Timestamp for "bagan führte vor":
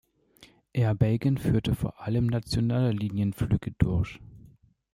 0.95-2.01